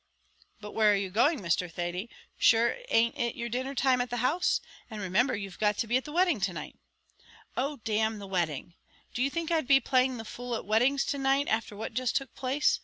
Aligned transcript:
"But 0.61 0.71
where 0.71 0.91
are 0.91 0.95
you 0.97 1.11
going, 1.11 1.41
Mr. 1.41 1.71
Thady? 1.71 2.09
shure 2.35 2.75
an't 2.89 3.15
it 3.19 3.35
your 3.35 3.49
dinner 3.49 3.75
time 3.75 4.01
at 4.01 4.09
the 4.09 4.17
house? 4.25 4.59
and 4.89 4.99
remimber 4.99 5.35
you've 5.35 5.59
to 5.59 5.85
be 5.87 5.95
at 5.95 6.05
the 6.05 6.11
wedding 6.11 6.41
to 6.41 6.51
night." 6.53 6.75
"Oh! 7.55 7.77
d 7.83 7.99
n 7.99 8.17
the 8.17 8.25
wedding. 8.25 8.73
Do 9.13 9.21
you 9.21 9.29
think 9.29 9.51
I'd 9.51 9.67
be 9.67 9.79
playing 9.79 10.17
the 10.17 10.25
fool 10.25 10.55
at 10.55 10.65
weddings 10.65 11.05
to 11.05 11.19
night, 11.19 11.47
afther 11.51 11.75
what 11.75 11.93
just 11.93 12.15
took 12.15 12.33
place? 12.33 12.79